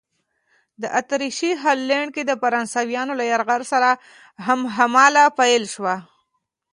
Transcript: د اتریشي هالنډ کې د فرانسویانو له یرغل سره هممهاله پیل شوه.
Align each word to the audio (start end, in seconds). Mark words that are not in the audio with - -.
د 0.81 0.83
اتریشي 0.99 1.51
هالنډ 1.61 2.09
کې 2.15 2.23
د 2.25 2.31
فرانسویانو 2.41 3.13
له 3.19 3.25
یرغل 3.31 3.61
سره 3.71 3.89
هممهاله 4.77 5.23
پیل 5.39 5.63
شوه. 5.73 5.95